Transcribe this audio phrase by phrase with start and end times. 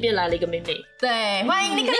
[0.00, 0.74] 边来了一个妹妹。
[0.98, 1.08] 对，
[1.46, 1.92] 欢迎尼克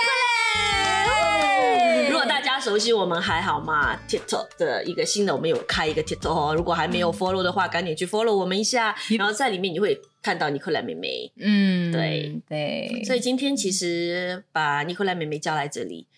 [2.11, 6.55] 如果大家熟悉我们还好吗？TikTok 的一个新的，我们有开一个 TikTok 哦。
[6.55, 8.97] 如果还没有 follow 的话，赶紧去 follow 我们一下。
[9.17, 11.31] 然后在里面你会看到尼克莱妹妹。
[11.39, 16.09] 嗯，对对，所以今天其实把尼克莱妹妹叫来这里，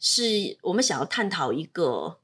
[0.00, 2.18] 是我们想要探讨一个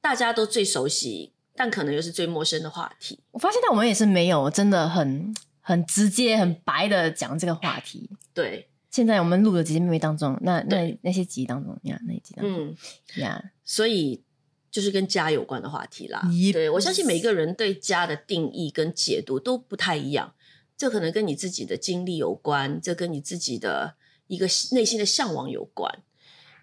[0.00, 3.20] 大家都最熟悉，但可能又是最陌生的话题。
[3.32, 5.34] 我发现到我们也是没有真的很
[5.68, 8.08] 很直接、很白的讲这个话题。
[8.32, 12.76] 对，现在我们录的姐姐妹妹当中，那那那些集当中呀，那一集当中嗯，
[13.20, 14.22] 呀，所以
[14.70, 16.22] 就是跟家有关的话题啦。
[16.24, 20.32] Yep 对我相信每个人对家的定义跟解读都不太一样，
[20.74, 26.02] 这可能跟你自己的经历有关，这跟你自己的一个内心的向往有关。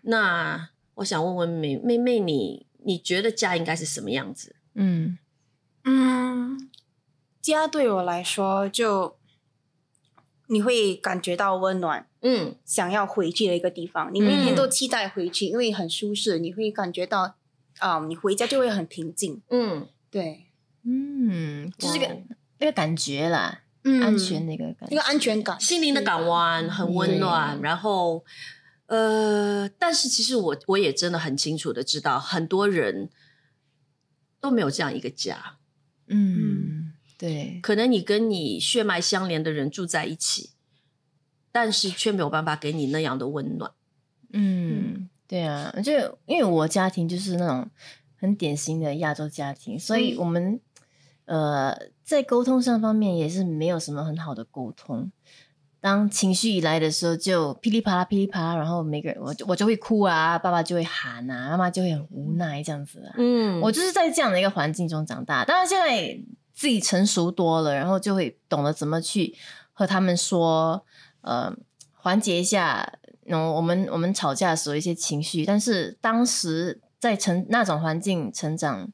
[0.02, 4.55] 那我想问问妹妹妹你，你觉得家应该是什么样子？
[4.74, 5.20] 嗯
[5.84, 6.70] 嗯，
[7.54, 9.18] 家对我来说，就
[10.48, 12.55] 你会感觉到温暖，嗯。
[12.65, 14.13] 想要回去的一个地方。
[14.13, 17.35] 你每天都期待回去，因为很舒适，你会感觉到
[17.79, 19.41] 啊、你回家就会很平静。
[19.49, 20.46] 嗯，对，
[20.84, 22.13] 嗯，就是个哇
[22.60, 24.02] 那个感觉啦，嗯。
[24.02, 28.24] 安全的一个感觉，那个安全感，心灵的港湾很温暖，然后
[28.85, 33.09] 呃，但是其实我我也真的很清楚的知道，很多人
[34.40, 35.57] 都没有这样一个家。
[36.07, 36.85] 嗯，
[37.18, 40.52] 对，可能你跟你血脉相连的人住在一起，
[41.52, 43.71] 但是却没有办法给你那样的温暖。
[44.34, 45.91] 嗯，对啊，就
[46.26, 47.70] 因为我家庭就是那种
[48.18, 50.60] 很典型的亚洲家庭，所以嗯我们、
[51.26, 55.12] 呃在沟通上方面也是没有什么很好的沟通。
[55.80, 63.16] 当情绪一来的时候，就噼里啪啦噼里啪啦，然后每个人我就我就会哭啊，爸爸就会喊啊，妈妈就会很无奈这样子啊。
[63.18, 66.20] 嗯我就是在这样的一个环境中长大，当然现在
[66.56, 69.36] 自己成熟多了，然后就会懂得怎么去
[69.74, 70.86] 和他们说，
[71.22, 71.54] 呃，
[71.94, 72.94] 缓解一下，
[73.28, 75.46] 嗯，我们我们吵架的时候一些情绪。
[75.46, 78.90] 但是当时在成那种环境成长，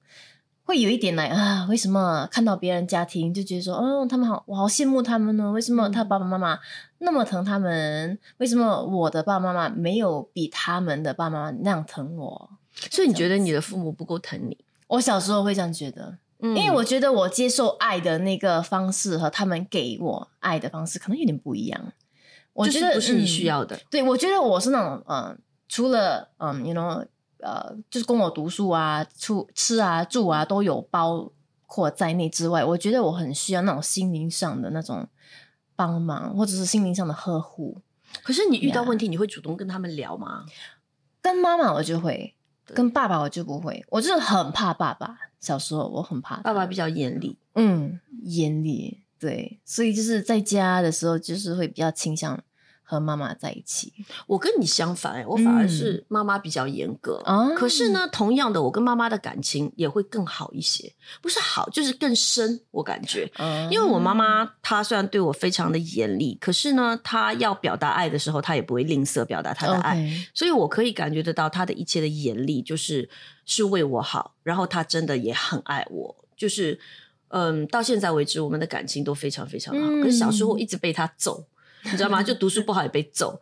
[0.64, 5.52] 会有一点来啊，为什么看到别人家庭就觉得说，哦，他们好，我好羡慕他们呢？
[5.52, 6.58] 为什么他爸爸妈妈
[6.98, 8.18] 那么疼他们？
[8.38, 12.50] 为什么我的爸爸妈妈没有比他们的爸爸妈妈那样疼我？
[12.90, 14.58] 所以你觉得你的父母不够疼你？
[14.88, 21.94] 我小时候会这样觉得，嗯因为我觉得我接受爱的那个方式和他们给我爱的方式可能有点不一样。
[22.54, 23.80] 我觉得就是不是你嗯需要的。
[23.90, 25.38] 对，我觉得我是那种嗯、呃
[25.70, 27.06] 除了嗯，you know，
[27.40, 31.32] 呃，就是供我读书啊、出吃啊、住啊都有包
[31.66, 35.08] 括在内之外，我觉得我很需要那种心灵上的那种
[35.78, 37.78] 帮忙，或者是心灵上的呵护。
[38.22, 40.44] 可是你遇到问题，你会主动跟他们聊吗？
[41.22, 42.36] 跟妈妈我就会，
[42.66, 43.86] 跟爸爸我就不会。
[43.92, 52.42] 我就是很怕爸爸，小时候我很怕爸爸比较严厉，嗯，严厉，对，所以就是在家的时候，就是会比较倾向
[52.92, 53.94] 和妈妈在一起
[54.28, 57.22] 我跟你相反、欸，我反而是妈妈比较严格。
[57.24, 57.50] 啊。
[57.56, 62.60] 可是，呢，同样的，我跟妈妈的感情也会更好一些，不是好，就是更深。
[62.72, 70.28] 我感觉，嗯因为我妈妈她虽然对我非常的严厉，可是呢，她要表达爱的时候，她也不会吝啬表达她的爱。
[70.34, 73.10] 所以我可以感觉得到她的一切的严厉，就是
[73.46, 76.78] 是为我好，然后她真的也很爱我，就是
[77.30, 79.80] 嗯，到现在为止，我们的感情都非常非常好。
[79.88, 81.46] 嗯可是小时候一直被她揍，
[81.86, 82.22] 你知道吗？
[82.22, 83.40] 就读书不好也被揍，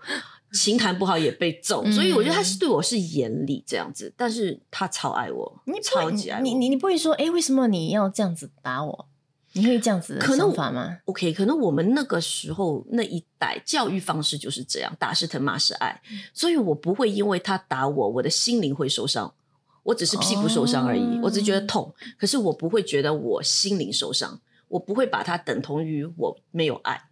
[0.54, 6.44] 琴弹不好也被揍，嗯所以我觉得他是对我是严厉这样子，但是他超爱我，你超级爱我。
[6.44, 9.06] 你你你不会说，哎，为什么你要这样子打我？
[9.54, 16.00] 你会这样子的可能想法吗？OK，可能我们那个时候那一代教育方式就是这样，打是疼，骂是爱，
[16.36, 19.34] 所以我不会因为他打我，我的心灵会受伤，
[19.82, 27.09] 我只是屁股受伤而已，哦我只是觉得痛，可是我不会觉得我心灵受伤，我不会把它等同于我没有爱。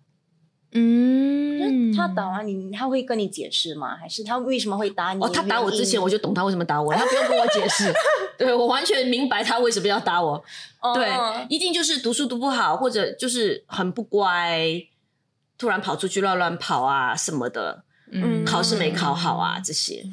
[0.80, 3.96] 嗯，他打完你，他会跟你解释吗？
[3.96, 5.24] 还是他为什么会打你？
[5.24, 7.92] 哦，他打我之前我就懂他为什么打我，他不用跟我解释，
[8.38, 10.44] 对我完全明白他为什么要打我。
[10.94, 14.82] 对哦，一定就是读书读不好，或者就是很不乖，
[15.58, 20.04] 突然跑出去乱乱跑啊什么的，嗯考试没考好啊这些。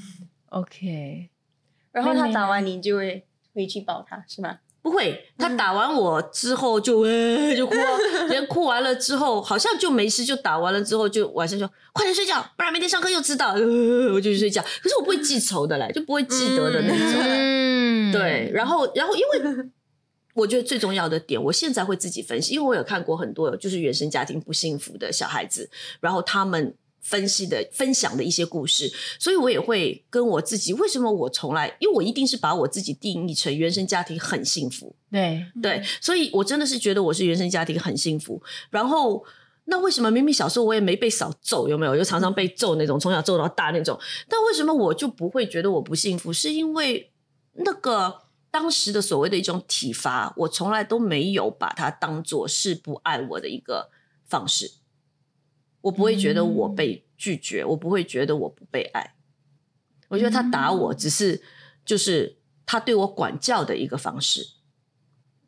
[0.50, 1.28] OK，
[1.92, 4.58] 然后他打完你就会回去抱他，是吗？
[4.84, 7.98] 不会，他打完我之后就呃 就哭啊，
[8.28, 13.62] 连哭完了之后好像就没事，就打完了之后就晚上就快点睡觉，不然明天上课又迟到，呃
[14.12, 14.60] 我就去睡觉。
[14.82, 17.22] 可是我不会记仇的嘞，就不会记得的那种。
[17.24, 19.64] 嗯，对，然后然后因为
[20.34, 25.70] 我觉得最重要的点，我现在会自己分析，因为我有看过很多就是原生家庭不幸福的小孩子，
[26.00, 28.90] 然后他们分析的分享的一些故事，
[29.20, 39.22] 所以我也会跟我自己，为什么我从来，因为我一定是把我自己定义成原生家庭很幸福，对，对，所以我真的是觉得我是原生家庭很幸福，然后
[39.66, 41.96] 那为什么明明小时候我也没被少揍，有没有？
[41.96, 43.98] 就常常被揍那种，从小揍到大那种。
[44.28, 46.32] 但为什么我就不会觉得我不幸福？
[46.32, 47.12] 是因为
[47.52, 53.90] 那个当时的所谓的一种体罚，我从来都没有把它当做是不爱我的一个
[54.26, 54.72] 方式。
[55.84, 59.14] 我不会觉得我被拒绝，我不会觉得我不被爱。
[60.08, 61.42] 我觉得他打我只是
[61.84, 64.46] 就是他对我管教的一个方式。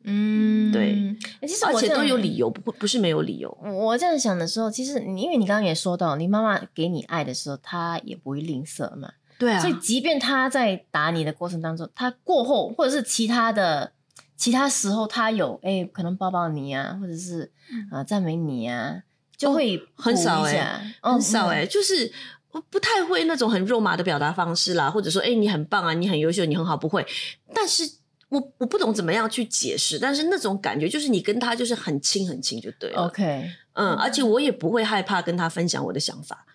[0.03, 1.47] 嗯，对诶。
[1.47, 3.49] 其实而且我都有理由，不不是没有理由。
[3.61, 9.13] 我这样想的时候，其实你因为你刚刚也说到，你妈妈给你爱的时候，她也不会吝啬嘛。
[9.39, 13.91] 对啊所以，即便她在打你的过程当中，她过后或者是其他的
[14.35, 17.51] 其他时候，她有哎、可能抱抱你啊，或者是
[17.91, 19.03] 啊、呃赞美你啊，
[19.37, 22.11] 就会很少哎、很少哎、就是
[22.51, 27.05] 我不太会那种很肉麻的表达方式啦，或者说哎、你很棒啊，你很优秀，你很好，不会。
[27.53, 27.83] 但是
[28.29, 33.05] 我我不懂怎么样去解释，但是那种感觉就是你跟他就是很亲很亲就对了。
[33.05, 36.45] OK，嗯，而且我也不会害怕跟他分享我的想法，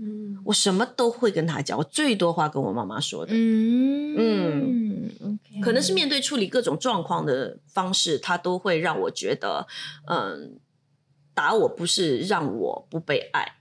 [0.00, 3.32] 嗯，我什么都会跟他讲，我最多话跟我妈妈说的。
[3.34, 9.66] 嗯嗯，OK，可能是面对处理各种状况的方式，他都会让我觉得，
[10.06, 10.58] 嗯，
[11.34, 13.56] 打我不是让我不被爱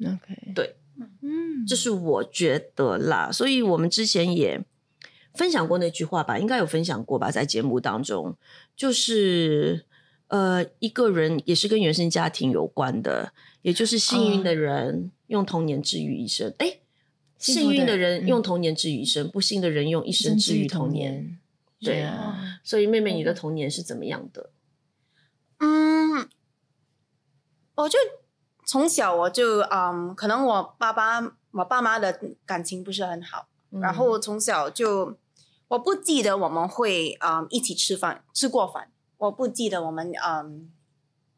[0.00, 0.76] ，OK，对，
[1.22, 3.30] 嗯，这是我觉得啦。
[3.32, 4.62] 所以我们之前也
[5.34, 8.36] 分享过那句话吧，应该有分享过吧，在节目当中，
[8.76, 9.84] 就是
[10.28, 13.32] 呃，一个人也是跟原生家庭有关的，
[13.62, 16.78] 也就是幸运的人用童年治愈一生，哎、
[17.38, 18.24] 幸运的人。
[18.24, 21.38] 嗯用童年治愈一生，不幸的人用一生治愈童年。
[21.80, 21.94] 对。
[21.94, 24.50] 对啊，所以妹妹，你的童年是怎么样的？
[25.58, 26.26] 嗯，
[27.74, 27.98] 我就
[28.66, 31.20] 从小我就嗯，可能我爸爸
[31.52, 35.16] 我爸妈的感情不是很好，嗯然后从小就
[35.68, 40.70] 我不记得我们会嗯一起吃饭吃过饭，我不记得我们嗯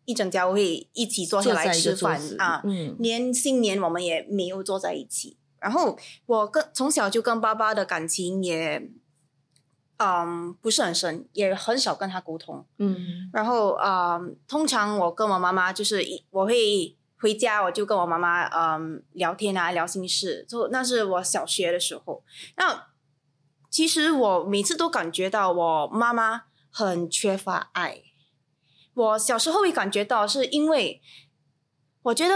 [0.05, 5.37] 一整家会一起坐下来吃饭啊，嗯连新年我们也没有坐在一起。
[5.59, 8.89] 然后我跟从小就跟爸爸的感情也
[9.99, 12.65] 嗯不是很深，也很少跟他沟通。
[12.79, 20.45] 嗯然后嗯，通常我跟我妈妈就是我会回家，我就跟我妈妈嗯聊天啊，聊心事。
[20.49, 22.23] 就那是我小学的时候。
[22.57, 22.89] 那
[23.71, 28.03] 其实我每次都感觉到我妈妈很缺乏爱。
[28.95, 31.03] 我小时候会感觉到，是因为
[32.03, 32.35] 我觉得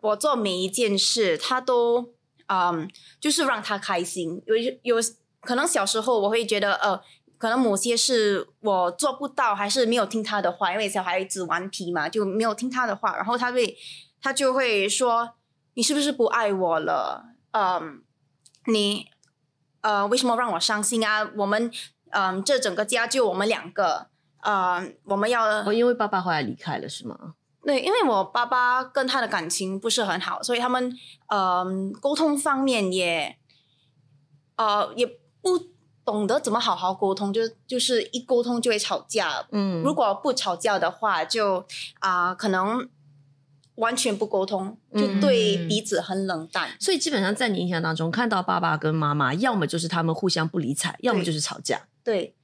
[0.00, 2.14] 我做每一件事，她都
[2.46, 2.88] 嗯，
[3.20, 4.42] 就是让她开心。
[4.46, 4.96] 有有
[5.42, 7.00] 可能小时候我会觉得呃，
[7.38, 13.76] 可能某些事我做不到，还是没有听他的话，因为小孩子顽皮嘛，就没有听他的话，然后他会
[14.20, 15.30] 他就会说
[15.74, 17.24] 你是不是不爱我了？
[17.52, 18.02] 嗯，
[18.66, 19.06] 你
[19.80, 21.30] 呃为什么让我伤心啊？
[21.36, 21.70] 我们
[22.10, 24.08] 嗯这整个家就我们两个，
[24.42, 27.34] 呃我们要哦，因为爸爸后来离开了，是吗？
[27.62, 30.96] 对，因为我爸爸跟他的感情不是很好，所以他们
[31.28, 33.36] 嗯、沟通方面也
[34.56, 35.66] 呃也不
[36.04, 39.46] 懂得怎么好好沟通，就就是一沟通就会吵架。
[39.52, 41.64] 嗯如果不吵架的话，就
[42.00, 42.88] 啊、可能
[43.76, 46.76] 完全不沟通，就对嗯彼此很冷淡。
[46.80, 51.86] 所以基本上在你印象当中，看到爸爸跟妈妈，要么就是他们互相不理睬，要么就是吵架。
[52.02, 52.34] 对，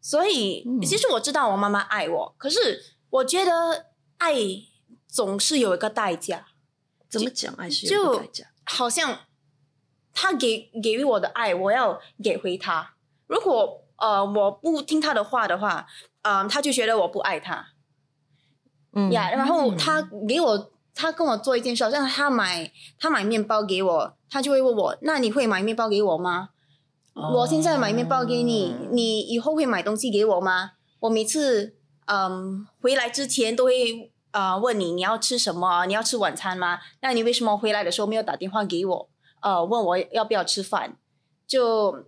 [0.00, 3.86] 所以、嗯其实我知道我妈妈爱我，可是我觉得
[4.18, 4.34] 爱
[5.06, 6.46] 总是有一个代价。
[7.08, 7.52] 怎么讲？
[7.54, 8.44] 爱是有一个代价。
[8.64, 9.18] 好像
[10.12, 12.94] 他给给予我的爱，我要给回他。
[13.26, 15.86] 如果呃我不听他的话的话，
[16.22, 17.68] 嗯、他就觉得我不爱他
[18.92, 19.30] 嗯呀。
[19.30, 26.50] 然后嗯他给我，他跟我做一件事，好像他买他买面包给我，他就会问我：“那你会买面包给我吗？”
[27.14, 30.72] 我现在买面包给你，哦你以后会买东西给我吗？
[31.00, 31.74] 我每次
[32.06, 36.80] 嗯回来之前都会呃问你你要吃什么，你要吃晚餐吗？
[37.00, 39.08] 那你为什么回来的时候没有打电话给我？
[39.42, 40.96] 呃，问我要不要吃饭？
[41.46, 42.04] 就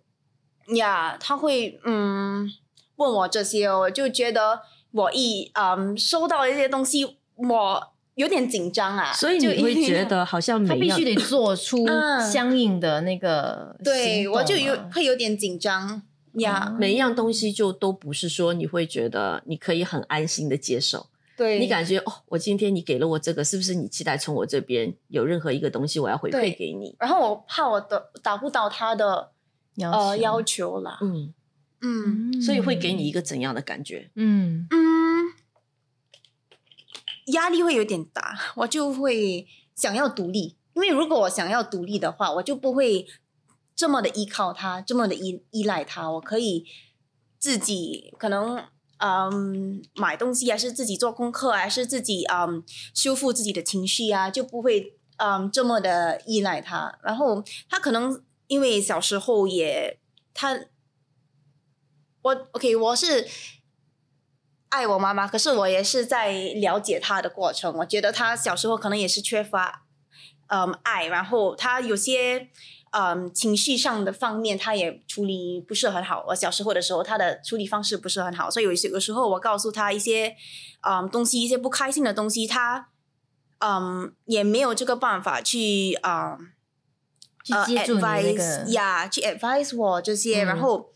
[0.77, 2.49] 呀，他会嗯
[2.97, 4.61] 问我这些，我就觉得
[4.93, 9.13] 我一嗯收到一些东西，我有点紧张啊。
[9.13, 16.01] 所以你会觉得好像他必须得 做出嗯相应的那个对我就有啊会有点紧张
[16.35, 16.69] 呀。
[16.71, 26.95] 哦每一样东西就都不是说你会觉得你可以很安心的接受，对，你感觉哦，我今天你给了我这个，是不是你期待从我这边有任何一个东西我要回对馈给你？
[26.99, 29.33] 然后我怕我的达不到他的
[29.75, 30.99] 要呃求要求啦。
[31.03, 31.35] 嗯，
[31.81, 34.11] 嗯所以会给你一个怎样的感觉？
[34.15, 35.35] 嗯嗯，
[37.33, 40.57] 压力会有点大，我就会想要独立。
[40.75, 43.07] 因为如果我想要独立的话，我就不会
[43.77, 46.11] 这么的依靠他，这么的依依赖他。
[46.11, 46.67] 我可以
[47.39, 48.61] 自己可能
[49.05, 56.99] 嗯买东西，还是自己做功课，还是自己嗯修复自己的情绪啊，就不会嗯这么的依赖他。
[57.03, 59.99] 然后他可能因为小时候也
[60.33, 60.59] 他
[62.23, 63.29] 我 OK 我是。
[64.71, 67.73] 爱我妈妈，可是我也是在了解她的过程。
[67.77, 69.87] 我觉得她小时候可能也是缺乏，
[70.49, 72.49] 嗯，爱，然后她有些，
[72.97, 76.25] 嗯，情绪上的方面，他也处理不是很好。
[76.29, 80.37] 我小时候的时候，他的处理方式不是很好，所以有些有时候我告诉他一些，
[80.83, 82.91] 嗯，东西，一些不开心的东西，他，
[83.59, 86.39] 嗯，也没有这个办法去，啊，
[87.43, 90.93] 去接住你那个呀，去 advise 我这些，然后。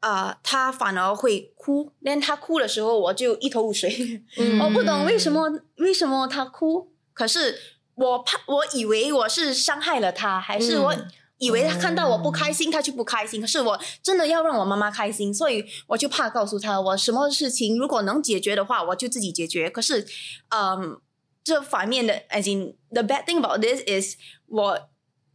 [0.00, 4.22] 啊，他反而会哭，连他哭的时候，我就一头雾水。
[4.62, 6.92] 我不懂为什么，为什么他哭？
[7.12, 7.58] 可是
[7.96, 10.94] 我怕，我以为我是伤害了他，还是我
[11.38, 13.40] 以为他看到我不开心，他就不开心。
[13.40, 19.68] 可是我真的要让我妈妈开心，所以我就怕告诉他，我什么事情如果能解决的话，我就自己解决。
[19.68, 20.06] 可是，
[20.50, 21.00] 嗯，
[21.42, 24.88] 这反面的，as in the bad thing about this is，我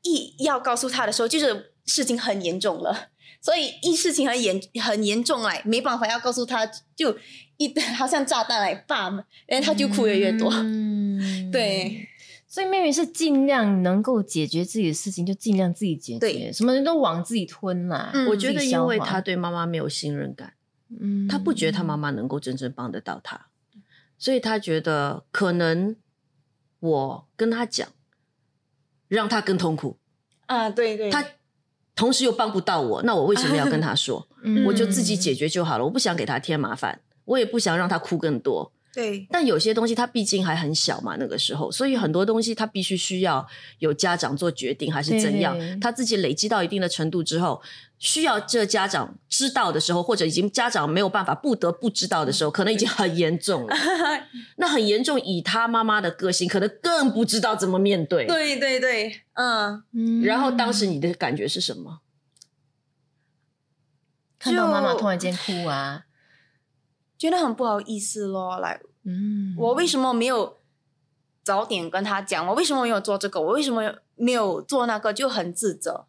[0.03, 3.10] 一要告诉他的时候，就是事情很严重了。
[3.44, 6.63] 所以一事情很严很严重来，没办法要告诉他，
[6.96, 7.18] 就
[7.58, 10.51] 一 好像炸弹来爆嘛，然后他就哭的越多。
[10.53, 12.08] 嗯对，
[12.51, 18.12] 所以妹妹是尽量能够解决自己的事情，就尽量自己解决，什么人都往自己吞啦。
[18.27, 20.51] 我觉得，因为他对妈妈没有信任感，
[21.00, 23.48] 嗯，他不觉得他妈妈能够真正帮得到他，
[24.17, 25.96] 所以他觉得可能
[26.81, 27.88] 我跟他讲，
[29.08, 29.98] 让他更痛苦
[30.48, 30.70] 啊。
[30.70, 31.25] 对对，他。
[31.93, 34.27] 同时又帮不到我，那我为什么要跟他说？
[34.65, 35.84] 我就自己解决就好了。
[35.84, 38.72] 我不想给他添麻烦，我也不想让他哭更多。
[38.93, 43.48] 对，但有些东西它毕竟还很小嘛，那个时候，所以很多东西他必须需要
[43.79, 45.57] 有家长做决定，还是怎样？
[45.79, 47.62] 他自己累积到一定的程度之后，
[48.00, 53.75] 需要这家长知道的时候，或者已经家长没有办法不得不知道的时候，可能已经很严重了。
[54.57, 58.25] 那很严重，以他妈妈的个性，可能更不知道怎么面对。
[58.25, 60.21] 对对对，嗯。
[60.24, 62.00] 然后当时你的感觉是什么？
[64.38, 66.03] 看到妈妈突然间哭啊！
[67.21, 70.57] 觉得很不好意思咯，来，嗯，我为什么没有
[71.43, 72.47] 早点跟他讲？
[72.47, 73.39] 我为什么没有做这个？
[73.39, 75.13] 我为什么没有做那个？
[75.13, 76.07] 就很自责，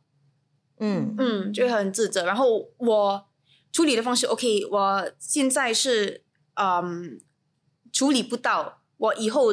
[0.78, 2.24] 嗯嗯，就很自责。
[2.24, 3.26] 然后我
[3.70, 7.20] 处理的方式，OK，我现在是嗯
[7.92, 9.52] 处理不到，我以后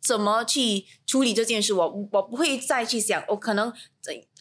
[0.00, 1.74] 怎么去处理这件事？
[1.74, 3.72] 我我不会再去想，我可能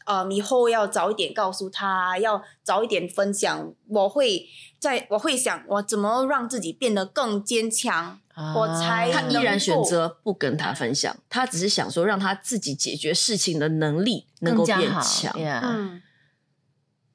[0.05, 3.73] 呃，以后要早一点告诉他，要早一点分享。
[3.87, 4.47] 我会
[4.79, 8.19] 在，我会想，我怎么让自己变得更坚强，
[8.55, 11.15] 我才他依然选择不跟他分享。
[11.29, 15.31] 他只是想说，让他自己解决事情的能力能够变强。
[15.37, 16.01] 嗯，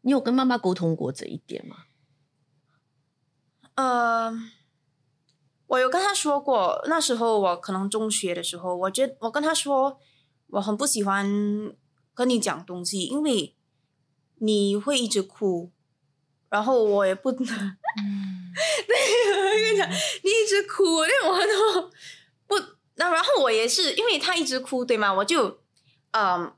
[0.02, 1.78] 你有跟妈妈沟通过这一点吗？
[3.74, 4.32] 呃，
[5.66, 6.80] 我有跟他说过。
[6.86, 9.98] 那时候我可能中学的时候，我觉我跟他说，
[10.48, 11.74] 我很不喜欢。
[12.14, 13.56] 跟你讲东西，因为
[14.36, 15.72] 你会一直哭，
[16.48, 17.38] 然后我也不能。
[18.86, 18.96] 对，
[19.32, 21.90] 我跟你讲，你一直哭，那我都
[22.46, 22.54] 不。
[22.94, 25.12] 那然后我也是，因为他一直哭，对吗？
[25.12, 25.58] 我就
[26.12, 26.54] 嗯，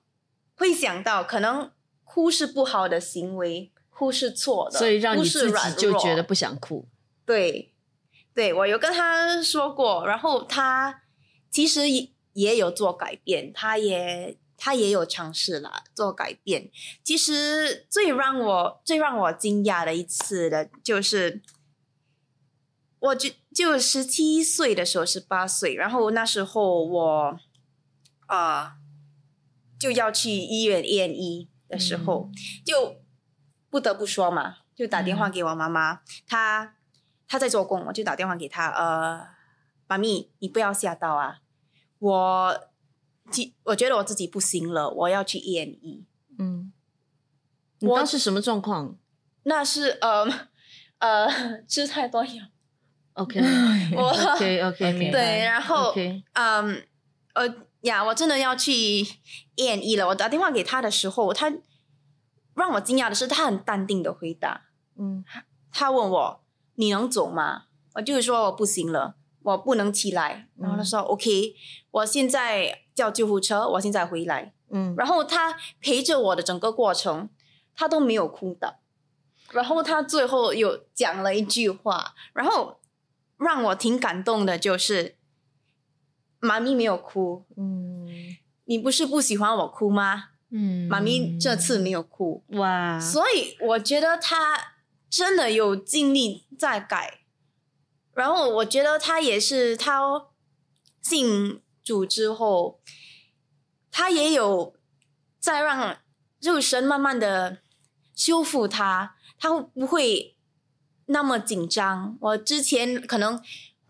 [0.56, 1.70] 会想到可能
[2.04, 6.86] 哭是不好的行为，哭是错的，所以让你自己就觉得不想哭。
[7.25, 7.72] 对，
[8.34, 11.02] 对我有跟他说过，然后他
[11.50, 14.36] 其实也也有做改变，他也。
[14.66, 16.68] 他也有尝试了做改变。
[17.04, 21.40] 其实最让我最让我惊讶的一次的，就是
[22.99, 27.38] 我就就十七岁的时候，十八岁，然后那时候我
[28.26, 28.78] 啊
[29.78, 32.28] 就要去医院验医的时候，
[32.64, 32.96] 就
[33.70, 36.75] 不得不说嘛，就打电话给我妈妈，她
[37.28, 39.28] 她在做工，我就打电话给她，呃，
[39.87, 41.38] 妈咪，你不要吓到啊，
[42.00, 42.68] 我。
[43.64, 46.04] 我觉得我自己不行了，我要去验医。
[46.38, 46.73] 嗯，
[47.80, 48.97] 你当时什么状况？
[49.45, 50.25] 那是呃
[50.99, 52.45] 呃 吃太多药。
[53.14, 53.40] OK，
[53.97, 55.95] 我 OK OK 对，然后
[56.35, 56.83] 嗯
[57.35, 59.06] 呃呀，我真的要去
[59.56, 60.09] 验医了。
[60.09, 61.50] 我打电话给他的时候，他
[62.54, 64.66] 让我惊讶的是，他很淡定的回答。
[64.99, 65.25] 嗯，
[65.71, 67.64] 他问我你能走吗？
[67.95, 69.16] 我就是说我不行了。
[69.46, 71.54] 我不能起来，然后他说：“OK，
[71.92, 77.28] 我现在叫救护车，我现在回来。”嗯，然后他陪着我的整个过程，
[77.72, 78.80] 他都没有哭的。
[79.52, 82.80] 然后他最后又讲了一句话，然后
[83.38, 85.14] 让我挺感动的，就是
[86.40, 87.44] 妈咪没有哭。
[87.56, 88.08] 嗯，
[88.64, 90.30] 你不是不喜欢我哭吗？
[90.50, 92.42] 嗯，妈咪这次没有哭。
[92.48, 94.58] 哇，所以我觉得他
[95.08, 97.20] 真的有尽力在改。
[98.16, 100.00] 然后我觉得他也是他
[101.02, 102.80] 进主之后，
[103.90, 104.75] 他也有
[105.38, 105.99] 在让
[106.40, 107.58] 肉身慢慢的
[108.14, 110.35] 修复他，他会不会
[111.04, 112.16] 那么紧张？
[112.23, 113.38] 我之前可能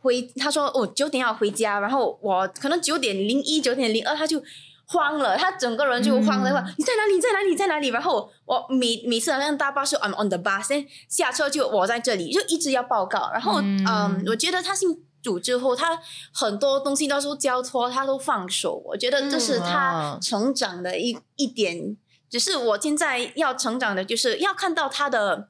[0.00, 4.42] 回他说我九点要回家，然后我可能九点零一、九点零二他就
[4.86, 7.14] 慌了，他整个人就慌了，嗯你在哪里？
[7.14, 7.50] 你在哪里？
[7.50, 7.88] 你在哪里？
[7.88, 13.30] 然后我每每次好像大巴说，I'm on the bus，then 下车就我在这里，就一直要报告。
[13.32, 15.98] 然后嗯嗯我觉得他信主之后，他
[16.32, 18.80] 很多东西到时候交托，他都放手。
[18.86, 21.96] 我觉得这是嗯他成长的一一点。
[22.28, 25.48] 只是我现在要成长的，就是要看到他的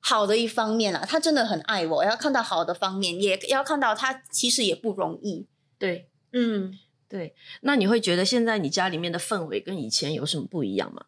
[0.00, 5.46] 好的一方面啊，他真的很爱我，要看到好的方面，也要看到他其实也不容易。
[5.78, 6.76] 对嗯，
[7.08, 7.34] 对。
[7.62, 11.06] 那你会觉得现在你家里面的氛围跟以前有什么不一样吗？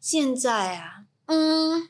[0.00, 1.88] 现在啊，嗯，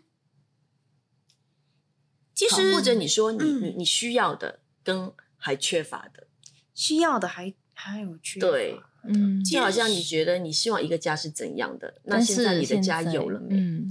[2.35, 6.27] 其好实或者你说你、嗯你你需要的跟还缺乏的，
[6.75, 13.55] 需要的还还有缺乏对，嗯，就好像你觉得你希望一个家是怎样的，那现在你的家有了没？
[13.57, 13.91] 嗯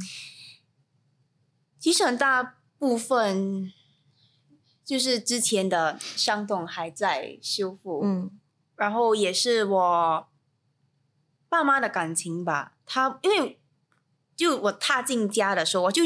[1.79, 3.71] 其实很大部分
[4.83, 8.31] 就是之前的伤痛还在修复，嗯
[8.77, 10.27] 然后也是我
[11.49, 12.75] 爸妈的感情吧。
[12.85, 13.59] 他因为
[14.37, 16.03] 就我踏进家的时候，我就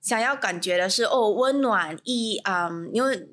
[0.00, 3.28] 想要感觉的是哦，温暖一嗯，因为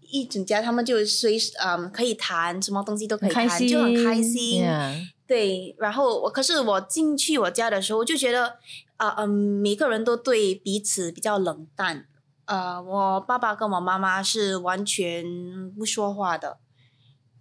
[0.00, 4.64] 一整家他们就随时嗯可以谈什么东西都可以谈，很，就很开心。
[4.64, 8.58] Yeah 对，然后我可是我进去我家的时候，就觉得
[8.96, 12.06] 啊嗯、每个人都对彼此比较冷淡。
[12.46, 16.58] 呃，我爸爸跟我妈妈是完全不说话的，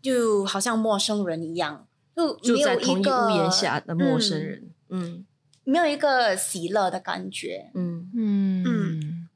[0.08, 1.86] 就好像陌生人一样，
[2.16, 5.26] 就住没有在同一个屋檐下的陌生嗯人，嗯
[5.64, 7.70] 没有一个喜乐的感觉。
[7.74, 9.28] 嗯嗯嗯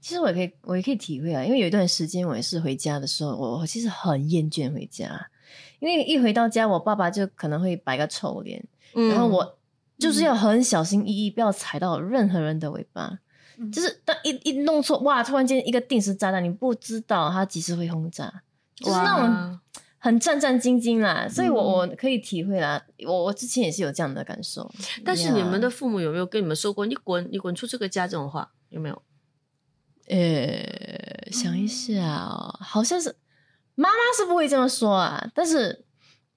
[0.00, 5.30] 其实我也可以，我也可以体会啊，因为有一段时间我也是回家的时候，我我其实很厌倦回家，
[5.78, 8.62] 因为一回到家，我爸爸就可能会摆个臭脸，
[8.94, 9.58] 嗯然后我
[9.98, 13.20] 就是要很小心翼翼，不要踩到任何人的尾巴。
[13.58, 15.22] 嗯就是当一一弄错，哇！
[15.22, 18.42] 突然间一个定时炸弹，你不知道它几时会轰炸，
[18.74, 19.60] 就是那种哇
[20.02, 21.28] 很战战兢兢啦。
[21.28, 22.84] 所以我，我嗯可以体会啦。
[23.06, 24.68] 我我之前也是有这样的感受。
[25.04, 28.50] 但是你们的父母有没有跟你们说过“你滚，你滚出这个家”这种话？
[28.70, 29.02] 有没有？
[30.08, 33.14] 呃，想一下哦，好像是
[33.76, 35.84] 妈妈是不会这么说啊，但是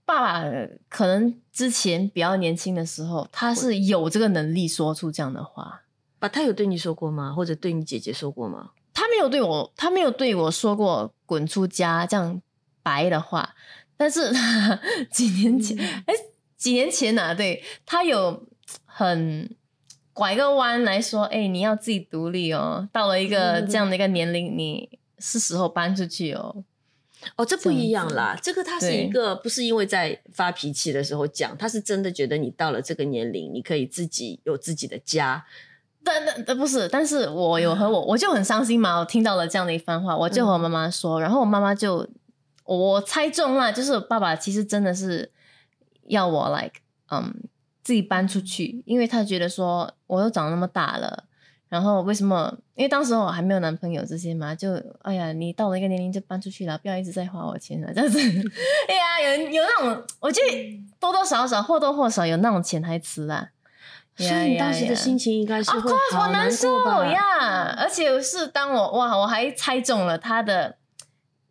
[0.05, 5.81] 爸爸呃可能之前比较年轻的时候，他是有这个能力说出这样的话。
[6.19, 7.33] 啊，他有对你说过吗？
[7.33, 8.69] 或者对你姐姐说过吗？
[8.93, 12.41] 他没有对我，他没有对我说过“滚出家”这样
[12.85, 13.55] 白的话，
[13.97, 14.31] 但是
[15.09, 16.13] 几年前，哎、
[16.55, 18.43] 几年前呐、对他有
[18.85, 19.49] 很
[20.13, 26.63] 拐个弯来说，哎、你要自己独立哦，到了一个这样的一个年龄，你是时候搬出去哦。
[27.37, 28.37] 哦，这不一样啦。
[28.39, 35.43] 这个他是一对个不是因为在发脾气的时候讲，他是真的觉得你到了这个年龄，你可以自己有自己的家。
[36.03, 42.07] 但但但不是，但是我有和我我就很伤心嘛，我听到了这样的一番话，我就和我妈妈说，然后我妈妈就
[42.65, 45.31] 我猜中了，就是爸爸其实真的是
[46.07, 47.33] 要我 like 嗯
[47.83, 51.25] 自己搬出去，因为他觉得说我都长那么大了，
[51.69, 52.57] 然后为什么？
[52.75, 54.73] 因为当时我还没有男朋友这些嘛，就
[55.03, 58.19] 哎呀，你到了一个年龄就搬出去了，不要一直在花我钱了，这样子。
[58.89, 63.51] 哎呀，有有那种，我觉得多多少少或多或少有那种潜台词啦。
[64.17, 67.03] 所以你当时的心情应该是会好我难受？
[67.03, 70.77] 呀而且是当我哇，我还猜中了他的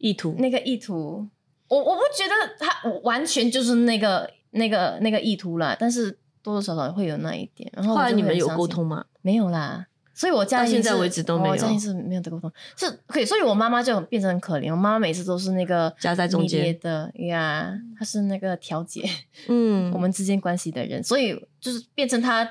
[0.05, 1.27] 意图那个意图，
[1.69, 6.11] 我我不觉得他完全就是那个那个那个意图啦，但是
[6.43, 7.73] 多多少少会有那一点。
[7.75, 9.07] 然后后来你们有沟通吗？
[9.23, 9.87] 没有啦？
[10.13, 14.71] 所以我家到现在为止都没有我家庭是没有的沟通，是可以，所以我妈妈就变成很可怜。
[14.71, 19.03] 我妈妈每次都是那个夹在中间的呀，她是那个调解。
[19.49, 22.49] 嗯 我们之间关系的人，所以就是变成她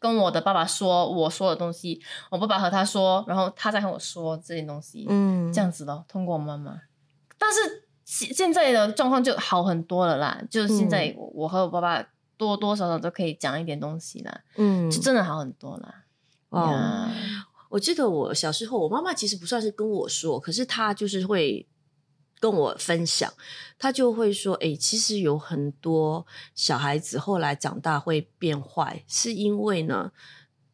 [0.00, 6.80] 跟我的爸爸说我说的东西，我爸爸和他说，然后他再和我说这些东西，嗯这样子咯，通过我妈妈。
[7.44, 12.02] 但是现现在的状况就好很多了啦，就是现在我我和我爸爸
[12.38, 16.04] 多多少少都可以讲一点东西啦，嗯就真的好很多啦。
[16.48, 16.70] 哦。
[16.70, 17.10] 呀
[17.68, 21.66] 我记得我小时候，我妈妈其实不算是跟我说，可是她就是会
[22.38, 23.32] 跟我分享，
[23.76, 30.12] 她就会说：“哎、其实有很多小孩子后来长大会变坏，是因为呢，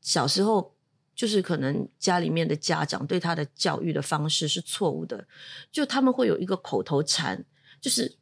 [0.03, 0.75] 小时候
[1.21, 5.27] 就是可能家里面的家长对他的教育的方式是错误的，
[5.71, 7.45] 就他们会有一个口头禅，
[7.79, 8.17] 就是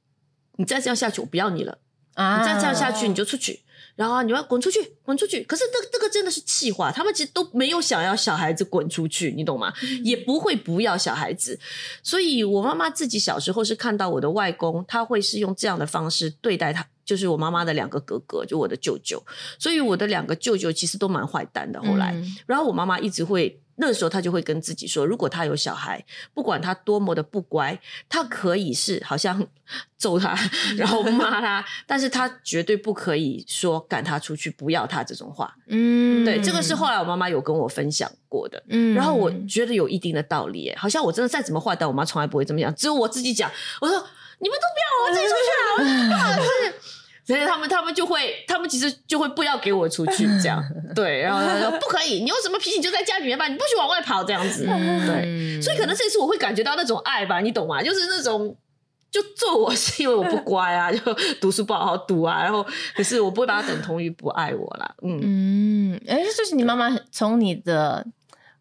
[0.56, 1.78] 你再这样下去，我不要你了。”
[2.14, 3.62] 啊你再这样下去你就出去。
[3.98, 5.42] 然后你要滚出去，滚出去。
[5.42, 9.72] 可是这这个真的是气话，他们其实都没有想要小孩子滚出去，你懂吗？
[10.04, 11.58] 也不会不要小孩子。
[12.00, 19.20] 所以我妈妈自己小时候是看到我的外公，他会是用这样的方式对待他，就是我妈妈的两个哥哥，就我的舅舅。
[19.58, 21.82] 所以我的两个舅舅其实都蛮坏蛋的。
[21.82, 23.61] 后来，嗯然后我妈妈一直会。
[23.80, 29.46] 那时候他就会跟自己说，如果他有小孩，不管他多么的不乖，他可以是好像
[29.96, 30.36] 揍他，
[30.76, 35.54] 然后骂他， 但是他绝对不可以说赶他出去，不要他这种话。
[35.68, 38.62] 嗯，对，这个是后来我妈妈有跟我分享过的。
[38.68, 43.50] 嗯，然后我觉得有一定的道理耶，好像我真的再怎么坏但，我妈从来不会这么讲，只有我自己讲。
[43.80, 43.96] 我说
[44.40, 46.97] 你们都不要我，我自己出去啊，我不。
[47.28, 50.64] 所以他们他们就会，他们其实就会不要给我出去这样，
[50.96, 57.82] 对，然后他说不可以，你有什么脾气你就在家里面吧，你不许往外跑这样子，对，所以可能这次我会感觉到那种爱吧，你懂吗？
[57.82, 58.56] 就是那种
[59.10, 60.98] 就揍我是因为我不乖啊， 就
[61.38, 68.06] 读书不好好读啊，然后可是我不会把它等同于不爱我啦，嗯，嗯，哎，这就是你妈妈从你的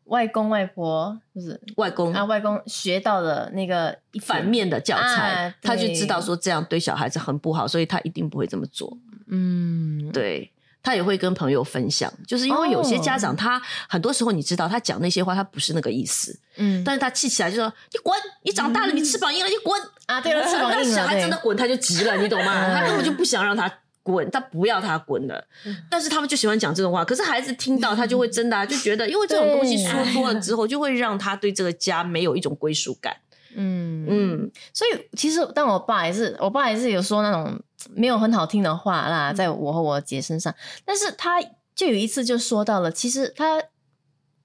[0.07, 8.97] 外公外婆，就是外公啊外公学到的那个一反，面的教材，啊他就知道说这样对小孩子很不好，所以他一定不会这么做。
[9.29, 22.67] 嗯，对他也会跟朋友分享，就是因为有些家长他很多时候你知道他讲那些话他不是那个意思，嗯，但是他气起来就说你滚，你长大了你翅膀硬了你滚啊，对了，翅膀硬了，小孩真的，滚他就急了，你懂吗？
[22.67, 23.69] 嗯他根本就不想让他。
[24.07, 25.45] 滚，他不要他滚了，
[25.89, 27.03] 但是他们就喜欢讲这种话。
[27.03, 33.17] 可是孩子听到他就会真的、啊、就觉得，因为这种东西说多了之后，就会让他对这个家没有一种归属感。
[33.55, 37.59] 嗯嗯，嗯，所以其实但我爸也是，我爸也是有说那种
[37.93, 41.41] 没有很好听的话啦，在我和我姐身上，但是他
[41.75, 43.61] 就有一次就说到了，其实他。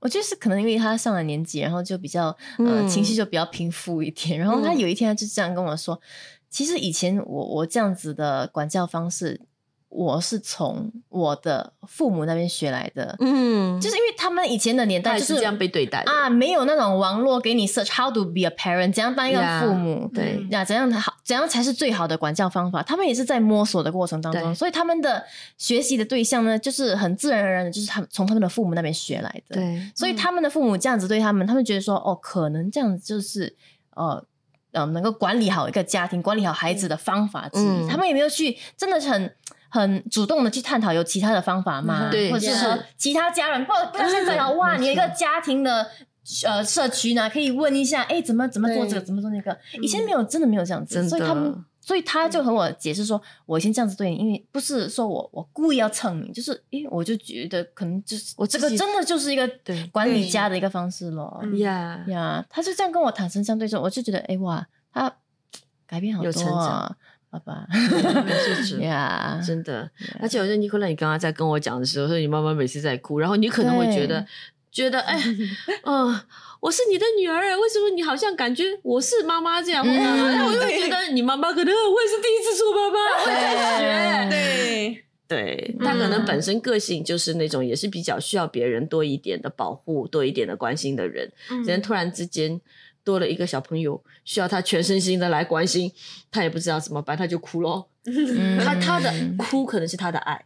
[0.05, 2.27] 我觉得是可能因为他上了年纪，然后就比较
[2.59, 4.37] 呃嗯情绪就比较平复一点。
[4.37, 6.01] 然后他嗯有一天他就这样跟我说
[6.51, 9.41] ：“其实以前我我这样子的管教方式，
[9.95, 13.15] 我是从我的父母那边学来的。
[13.21, 16.11] 嗯，就是因为他们以前的年代就是这样被对待的。
[16.11, 22.83] 啊，没有那种网络给你 search how to be a parent，怎样当一个父母对那，怎样好，怎样才是最好的管教方法？
[22.83, 25.23] 他们也是在摸索的过程当中，所以他们的
[25.59, 33.55] 学习的对象呢，就是很自然而然的，就是他们从他们的父母那边学来的。，对，所以他们的父母这样子对他们，他们觉得说，哦，可能这样子就是
[33.95, 34.25] 呃。
[34.75, 39.37] 呃，能够管理好一个家庭、管理好孩子的方法之一，嗯他们也没有去真的是很
[39.75, 42.11] 很主动的去探讨有其他的方法吗？
[42.31, 42.59] 或者是是。
[42.63, 45.87] 说其他家人，不不要现在哦，哇，你有一个家庭的
[46.45, 49.57] 呃社区呢，可以问一下，哎，怎么怎么做这个，怎么做那个？
[49.81, 61.41] 以前没有，真的没有这样子，所以他们，所以他就和我解释说，我以前这样子对你，因为不是说我我故意要蹭你，就是，因为，我就觉得可能就是我这个真的就是一个对管理家的一个方式咯。
[61.43, 61.57] 嗯。
[61.57, 65.11] 呀，呀，他就这样跟我坦诚相对说，我就觉得，哎哇，他
[65.87, 66.95] 改变好多啊
[67.33, 67.41] 长，
[68.15, 68.35] 爸爸。
[68.35, 69.91] 是指呀，真的。
[70.21, 74.27] 而且我觉得尼克勒，你刚刚在跟我讲的时候，说你妈妈每次在哭，然后你可能会觉得对
[74.71, 75.23] 觉得哎，
[75.85, 76.21] 嗯、
[76.61, 79.85] 我是你的女儿哎，为什么你好像感觉我是妈妈这样？
[79.87, 79.95] 嗯
[80.33, 84.31] 然后我就会觉得你妈妈可能我也是第一次做妈妈，我也在学。
[84.31, 92.59] 对，对他可能嗯本身个性就是那种也是比较需要别人多一点的保护、多一点的关心的人，嗯人突然之间
[93.05, 95.91] 多了一个小朋友，需要他全身心的来关心，
[96.31, 97.89] 他也不知道怎么办，他就哭咯。
[98.05, 100.45] 嗯 他他的哭可能是他的爱，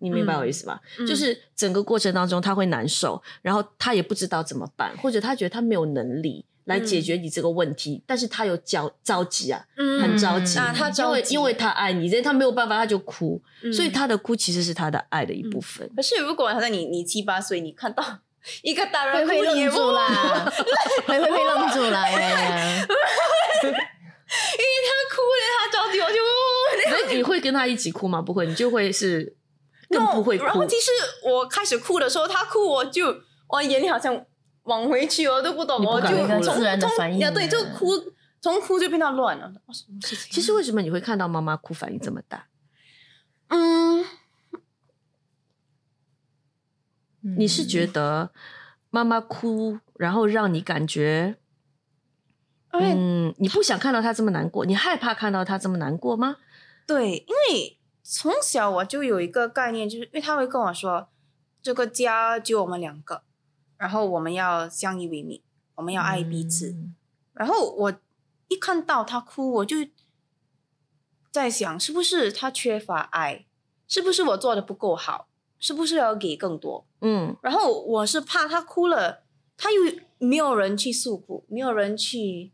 [0.00, 0.80] 你明白我意思吗？
[0.98, 15.88] 嗯就是整个过程当中他会难受，然后他也不知道怎么办，或者他觉得他没有能力来解决你这个问题，但是他有焦着急啊，嗯很着急，啊他因为因为他爱你，所以他没有办法，他就哭，嗯所以他的哭其实是他的爱的一部分。
[15.94, 18.02] 可是如果他在你你七八岁，你看到
[18.62, 20.06] 一个大人会愣住啦，
[21.06, 22.86] 会会会愣住啦，呀
[23.62, 23.78] 因为
[24.86, 26.16] 他哭了，他着急，我就
[27.14, 28.20] 你会跟他一起哭吗？
[28.20, 29.36] 不会，你就会是
[29.88, 30.66] 更不会哭然后。
[30.66, 30.90] 其实
[31.24, 34.24] 我开始哭的时候，他哭，我就我眼泪好像
[34.64, 37.86] 往回去，我都不懂，不我就从自然的从反应呀，对，就哭，
[38.40, 39.46] 从哭就变到乱了。
[39.46, 40.28] 哦什么事情？
[40.32, 42.46] 其实为什么你会看到妈妈哭反应这么大？
[43.48, 44.04] 嗯，
[47.36, 48.30] 你是觉得
[48.90, 51.36] 妈妈哭，然后让你感觉，
[52.70, 56.36] 嗯，你不想看到她这么难过，你害怕看到她这么难过吗？
[56.86, 61.08] 对，因为从小我就有一个概念，就是因为他会跟我说，
[61.60, 63.22] 这个家就我们两个，
[63.76, 65.42] 然后我们要相依为命，
[65.74, 66.70] 我们要爱彼此。
[66.70, 66.94] 嗯
[67.34, 67.92] 然后我
[68.48, 69.76] 一看到他哭，我就
[71.30, 73.44] 在想，是不是他缺乏爱？
[73.86, 75.28] 是不是我做的不够好？
[75.58, 76.86] 是不是要给更多？
[77.00, 79.24] 嗯然后我是怕他哭了，
[79.56, 79.80] 他又
[80.18, 82.52] 没有人去诉苦，没有人去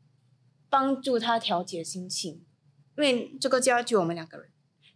[0.68, 2.42] 帮助他调节心情，
[2.96, 4.48] 因为这个家就我们两个人。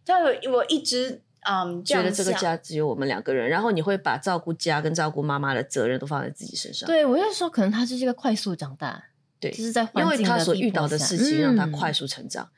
[0.03, 6.85] 但我一直嗯，觉得这个家只有我们两个人，然后你会把照顾家跟照顾妈妈的责任都放在自己身上。
[6.87, 9.01] 对我就说，可能他就是一个快速长大，
[9.39, 12.49] 对就是在因为他所遇到的事情让他嗯快速成长。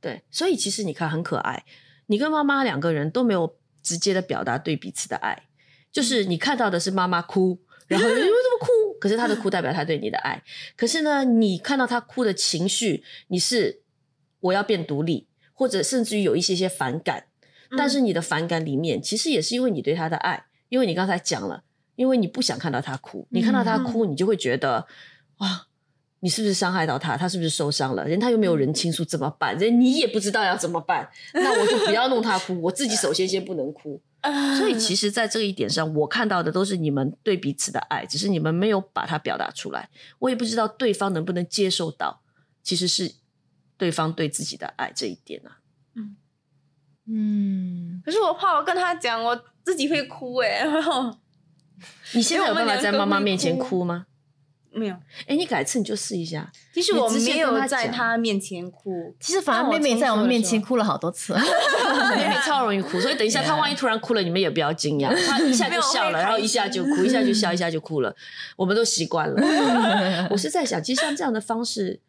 [0.00, 1.64] 对，所以其实你看很可爱，
[2.06, 5.47] 你跟妈妈两个人都没有直接的表达对彼此的爱，
[5.98, 7.58] 就是你看到的是妈妈哭，
[7.88, 8.96] 然后你为什么哭？
[9.00, 10.40] 可是她的哭代表她对你的爱。
[10.76, 13.82] 可是呢，你看到她哭的情绪，你是
[14.38, 17.26] 我要变独立，或者甚至于有一些些反感，
[17.76, 21.64] 但是你的反感里面其实也是因为你对她的爱，因为你刚才讲了，
[21.96, 24.86] 因为你不想看到她哭，你看到她哭，你就会觉得
[25.38, 25.67] 哇。
[26.20, 27.16] 你是不是伤害到他？
[27.16, 28.04] 他是不是受伤了？
[28.04, 29.56] 人他又没有人倾诉，怎么办？
[29.58, 34.00] 人你也不知道要怎么办，那我就不要弄他哭，我自己首先先不能哭。
[34.58, 39.88] 所以其实，在这一点上，我看到的都是你们对彼此的爱，只是你们没有把它表达出来。
[40.18, 42.20] 我也不知道对方能不能接受到，
[42.64, 43.14] 其实是
[43.76, 45.58] 对方对自己的爱这一点啊。
[47.06, 51.16] 嗯，可是我怕我跟他讲，我自己会哭哎，然 后
[52.12, 54.07] 你现在有办法在妈妈面前哭吗？
[54.78, 54.94] 没有。
[55.26, 56.50] 哎，你改次你就试一下。
[56.72, 61.34] 其实我没有在跟他面前哭，其实反而我妹妹在我们面前哭了好多次，
[62.14, 68.14] 妹妹超容易哭，所以等一下她万一突然哭了，你们也不要惊讶，她一下就笑了，然后一下就哭，一下就笑， 一下就哭了，
[68.56, 69.42] 我们都习惯了。
[70.30, 72.00] 我是在想，其实像这样的方式，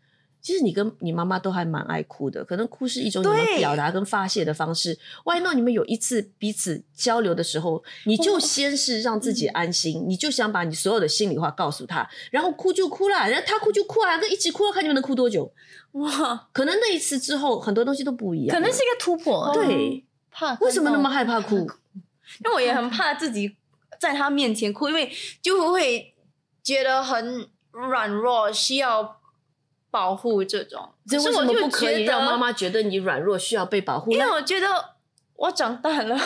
[0.41, 4.97] 其实你跟你妈妈都还蛮爱哭的，可能哭是一种你们表达跟发泄的方式。
[5.25, 5.55] Why not？
[5.55, 15.51] 你们有一次彼此交流的时候，你就先是让自己安心，你就想把你所有的心里话告诉他，然后哭就哭啦，然后他哭就哭啊，那一起哭，看你们能哭多久。
[15.93, 18.55] 哇，可能那一次之后，很多东西都不一样。
[18.55, 19.51] 可能是一个突破。
[19.53, 20.05] 对。
[20.31, 21.55] 怕为什么那么害怕哭？
[22.45, 23.57] 因为我也很怕自己
[23.99, 26.13] 在他面前哭，因为就会
[26.63, 29.18] 觉得很软弱，需要
[29.91, 30.89] 保护这种。
[31.07, 34.29] 这为什么可是我就不可以让妈妈觉得你软弱，需要被保护因为？
[34.29, 34.67] 我觉得
[35.35, 36.17] 我长大了，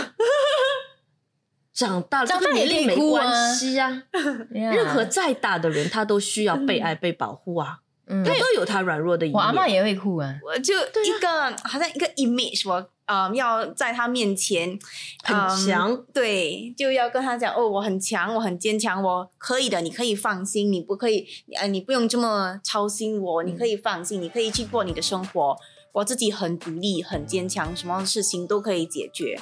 [1.74, 4.04] 长大了，长大这跟年龄没关系啊。
[4.50, 7.80] 任 任何再大的人，他都需要被爱、被保护啊。
[8.08, 9.36] 嗯，他都有他软弱的一面。
[9.36, 10.38] 我阿妈也会哭啊。
[10.44, 14.80] 我就一个、好像一个 image，我呃要在他面前
[15.24, 25.58] 很嗯强对，就要跟他讲哦，我很强，我很坚强，我可以的，你可以放心，你不可以，呃，你不用这么操心我，你可以放心，你可以去过你的生活，
[25.92, 29.40] 我自己很独立，很坚强，什么事情都可以解决。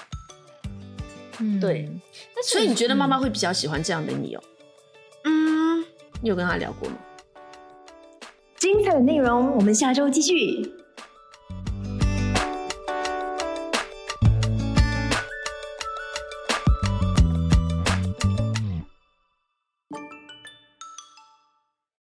[1.39, 1.89] 嗯，对
[2.43, 4.43] 所以你觉得妈妈会比较喜欢这样的你哦？
[5.23, 5.85] 嗯，
[6.21, 6.97] 你有跟他聊过吗？
[8.57, 10.71] 精彩的内容，我们下周继续。